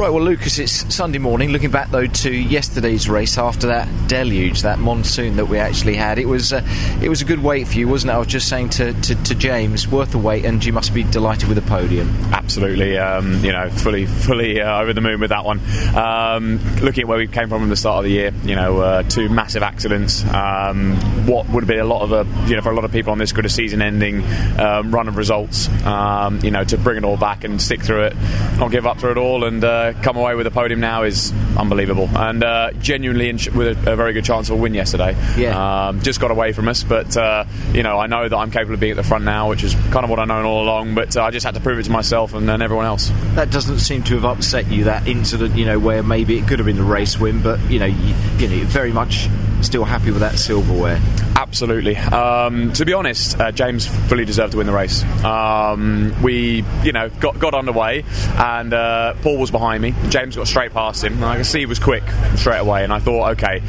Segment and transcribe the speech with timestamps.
[0.00, 1.50] Right, well, Lucas, it's Sunday morning.
[1.50, 6.18] Looking back though to yesterday's race after that deluge, that monsoon that we actually had,
[6.18, 6.66] it was uh,
[7.02, 8.14] it was a good wait for you, wasn't it?
[8.14, 11.02] I was just saying to, to, to James, worth the wait, and you must be
[11.02, 12.08] delighted with the podium.
[12.32, 15.60] Absolutely, um, you know, fully fully uh, over the moon with that one.
[15.94, 18.80] Um, looking at where we came from at the start of the year, you know,
[18.80, 20.24] uh, two massive accidents.
[20.24, 20.96] Um,
[21.26, 23.12] what would have been a lot of a, you know, for a lot of people
[23.12, 24.24] on this good a season-ending
[24.58, 28.04] um, run of results, um, you know, to bring it all back and stick through
[28.04, 28.16] it,
[28.56, 31.32] not give up through it all, and uh, come away with a podium now is
[31.56, 35.16] unbelievable and uh, genuinely with a, a, very good chance of a win yesterday.
[35.36, 35.88] Yeah.
[35.88, 38.74] Um, just got away from us, but uh, you know I know that I'm capable
[38.74, 40.94] of being at the front now, which is kind of what I've known all along.
[40.94, 43.10] But uh, I just had to prove it to myself and, and, everyone else.
[43.34, 44.84] That doesn't seem to have upset you.
[44.84, 47.78] That incident, you know, where maybe it could have been the race win, but you
[47.78, 49.28] know, you, you know, very much
[49.62, 51.00] still happy with that silverware.
[51.36, 51.96] Absolutely.
[51.96, 55.02] Um, to be honest, uh, James fully deserved to win the race.
[55.24, 58.04] Um, we, you know, got got underway,
[58.36, 59.94] and uh, Paul was behind me.
[60.08, 61.22] James got straight past him.
[61.24, 62.04] I could see he was quick
[62.36, 63.62] straight away, and I thought, okay,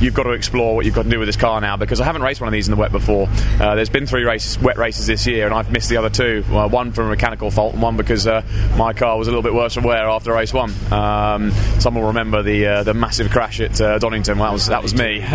[0.00, 2.04] you've got to explore what you've got to do with this car now because I
[2.04, 3.28] haven't raced one of these in the wet before.
[3.60, 6.44] Uh, there's been three races, wet races this year, and I've missed the other two.
[6.50, 8.42] Well, one from a mechanical fault, and one because uh,
[8.76, 10.72] my car was a little bit worse for wear after race one.
[10.92, 14.38] Um, some will remember the uh, the massive crash at uh, Donington.
[14.38, 15.24] Well, that was that was me.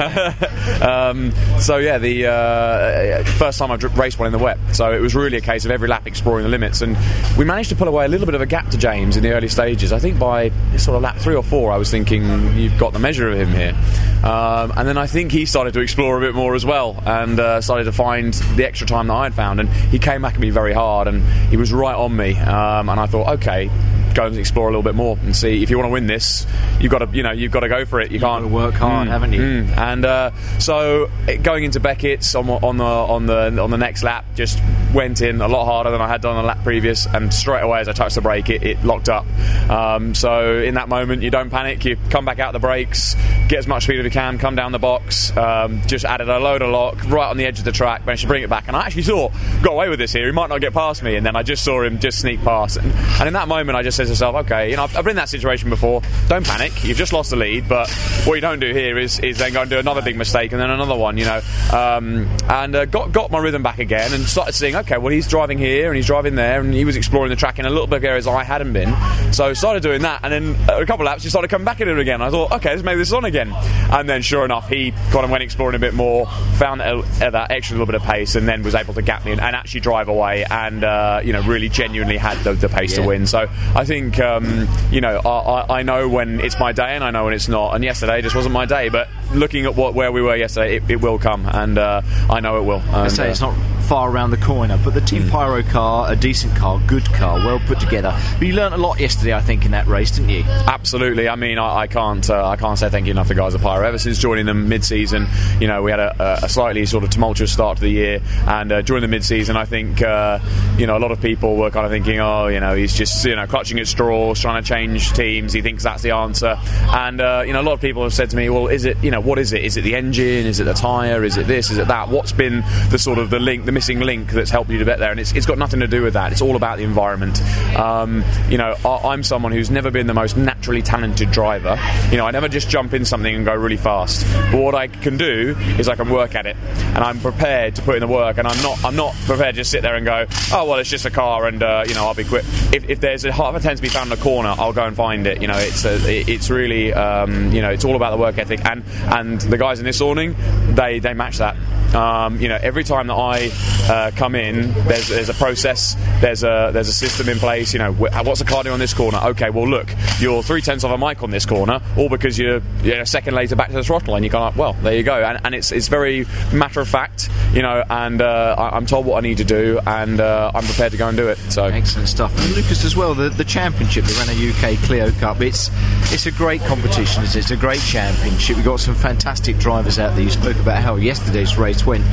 [0.83, 4.99] Um, so yeah, the uh, first time I've raced one in the wet, so it
[4.99, 6.97] was really a case of every lap exploring the limits, and
[7.37, 9.31] we managed to pull away a little bit of a gap to James in the
[9.31, 9.93] early stages.
[9.93, 12.23] I think by sort of lap three or four, I was thinking
[12.57, 13.75] you've got the measure of him here,
[14.23, 17.39] um, and then I think he started to explore a bit more as well, and
[17.39, 20.35] uh, started to find the extra time that I had found, and he came back
[20.35, 23.69] at me very hard, and he was right on me, um, and I thought, okay,
[24.13, 26.45] go and explore a little bit more and see if you want to win this.
[26.79, 28.07] You've got to, you know, you've got to go for it.
[28.07, 29.41] You you've can't work hard, mm, haven't you?
[29.41, 29.77] Mm.
[29.77, 31.09] And uh, so
[31.41, 34.59] going into Beckett's on, on, the on the on the next lap, just
[34.93, 37.61] went in a lot harder than I had done on the lap previous, and straight
[37.61, 39.25] away as I touched the brake, it, it locked up.
[39.69, 41.83] Um, so in that moment, you don't panic.
[41.85, 43.15] You come back out the brakes,
[43.53, 45.35] get as much speed as you can, come down the box.
[45.37, 48.23] Um, just added a load of lock right on the edge of the track, managed
[48.23, 50.25] to bring it back, and I actually thought, got away with this here.
[50.25, 52.77] He might not get past me, and then I just saw him just sneak past,
[52.77, 55.03] and, and in that moment, I just said to myself, okay, you know, I've, I've
[55.03, 56.01] been in that situation before.
[56.27, 56.83] Don't panic.
[56.83, 57.91] You've just lost the lead, but
[58.25, 60.59] what you don't do here is, is then go and do another big mistake and
[60.59, 61.41] then another one, you know.
[61.71, 65.27] Um, and uh, got got my rhythm back again and started seeing, okay, well he's
[65.27, 67.85] driving here and he's driving there and he was exploring the track in a little
[67.85, 68.95] bit of areas I hadn't been.
[69.31, 71.81] So started doing that, and then uh, a couple of laps he started coming back
[71.81, 72.21] at it again.
[72.21, 73.42] I thought, okay, let's make this on again.
[73.51, 77.51] And then sure enough, he kind of went exploring a bit more, found that, that
[77.51, 79.81] extra little bit of pace, and then was able to gap me and, and actually
[79.81, 83.01] drive away and uh, you know really genuinely had the, the pace yeah.
[83.01, 83.27] to win.
[83.27, 87.11] So I think um, you know I, I, know when it's my day and I
[87.11, 87.75] know when it's not.
[87.75, 88.89] And yesterday just wasn't my day.
[88.89, 92.39] But looking at what where we were yesterday, it, it will come, and uh, I
[92.39, 92.81] know it will.
[92.81, 94.79] And, I say it's not far around the corner.
[94.83, 95.29] But the Team mm.
[95.29, 98.17] Pyro car, a decent car, good car, well put together.
[98.39, 100.43] But you learnt a lot yesterday, I think, in that race, didn't you?
[100.43, 101.29] Absolutely.
[101.29, 103.55] I mean, I, I can't, uh, I can't say thank you enough to the guys
[103.55, 103.85] at Pyro.
[103.85, 105.27] Ever since joining them mid-season,
[105.59, 108.71] you know, we had a, a slightly sort of tumultuous start to the year, and
[108.71, 110.39] uh, during the mid-season, I think, uh,
[110.77, 113.25] you know, a lot of people were kind of thinking, oh, you know, he's just,
[113.25, 115.53] you know, clutching at straws, trying to change teams.
[115.53, 116.57] He thinks that's the answer,
[116.93, 118.97] and uh, you know, a lot of people have said to me, well, is it,
[119.03, 119.63] you know, what is it?
[119.63, 120.45] Is it the engine?
[120.45, 121.23] Is it the tyre?
[121.23, 121.69] Is it this?
[121.71, 122.09] Is it that?
[122.09, 124.99] What's been the sort of the link, the missing link that's helped you to get
[124.99, 125.11] there?
[125.11, 126.31] And it's, it's got nothing to do with that.
[126.31, 127.41] It's all about the environment.
[127.77, 131.77] Um, you know, I, am someone who's never been the most naturally talented driver.
[132.11, 134.25] You know, I never just jump in something and go really fast.
[134.51, 137.81] But what I can do is I can work at it, and I'm prepared to
[137.81, 138.37] put in the work.
[138.37, 140.89] And I'm not I'm not prepared to just sit there and go, oh well, it's
[140.89, 142.45] just a car, and uh, you know, I'll be quick.
[142.73, 144.85] If, if there's a half a ten to be found in a corner, I'll go
[144.85, 145.41] and find it.
[145.41, 148.63] You know, it's a, it's really um, you know, it's all about the work ethic,
[148.65, 150.35] and and the guys in this awning,
[150.75, 151.55] they they match that.
[151.93, 153.51] Um, you know, every time that I
[153.91, 157.73] uh, come in, there's, there's a process, there's a there's a system in place.
[157.73, 159.19] You know, what's the car doing on this corner?
[159.19, 159.87] Okay, well look,
[160.19, 163.35] you're three tenths of a mic on this corner, all because you're, you're, a second
[163.35, 165.23] later back to the throttle, and you go, well, there you go.
[165.23, 169.05] And, and it's it's very matter of fact, you know, and uh, I, am told
[169.05, 171.37] what I need to do, and uh, I'm prepared to go and do it.
[171.49, 172.33] So excellent stuff.
[172.39, 175.41] And Lucas as well, the, the championship, the Renault UK Clio Cup.
[175.41, 175.69] It's
[176.11, 177.23] it's a great competition.
[177.23, 178.55] It's a great championship.
[178.55, 180.23] We've got some fantastic drivers out there.
[180.23, 182.05] You spoke about how yesterday's race went.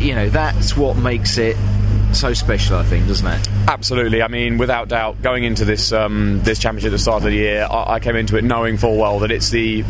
[0.00, 1.56] You know, that's what makes it
[2.12, 3.48] so special, I think, doesn't it?
[3.68, 4.22] Absolutely.
[4.22, 7.32] I mean, without doubt, going into this um, this championship at the start of the
[7.32, 9.84] year, I, I came into it knowing full well that it's the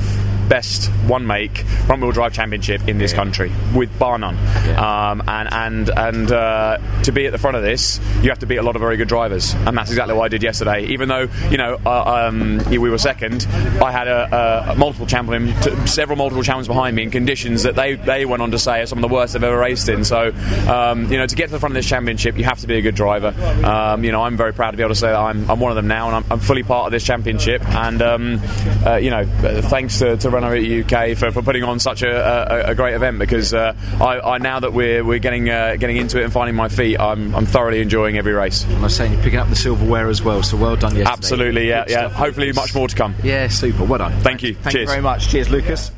[0.49, 3.17] best one make front wheel drive championship in this Yeah.
[3.19, 4.37] country, with bar none.
[4.67, 5.11] Yeah.
[5.11, 8.47] Um, and and and uh, to be at the front of this, you have to
[8.47, 10.85] beat a lot of very good drivers, and that's exactly what I did yesterday.
[10.87, 13.47] Even though you know uh, um, we were second,
[13.83, 15.55] I had a, a multiple champion,
[15.87, 18.87] several multiple champions behind me in conditions that they they went on to say are
[18.87, 20.05] some of the worst they've ever raced in.
[20.05, 20.33] So
[20.69, 22.77] um, you know, to get to the front of this championship, you have to be
[22.77, 23.35] a good driver.
[23.65, 25.71] Um, you know, I'm very proud to be able to say that I'm, I'm one
[25.71, 27.65] of them now, and I'm, I'm fully part of this championship.
[27.69, 28.41] And um,
[28.85, 32.67] uh, you know, uh, thanks to, to Renault UK for, for putting on such a,
[32.67, 35.97] a, a great event because uh, I, I now that we're we're getting uh, getting
[35.97, 38.65] into it and finding my feet, I'm, I'm thoroughly enjoying every race.
[38.65, 41.11] I was saying you're picking up the silverware as well, so well done yesterday.
[41.11, 42.09] Absolutely, yeah, Good yeah.
[42.09, 43.15] Hopefully, much more to come.
[43.23, 43.85] Yeah, super.
[43.85, 44.13] Well done.
[44.21, 44.55] Thank you.
[44.55, 44.83] Thank Cheers.
[44.83, 45.29] you very much.
[45.29, 45.91] Cheers, Lucas.